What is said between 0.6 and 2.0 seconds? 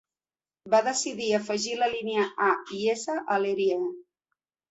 Va decidir afegir la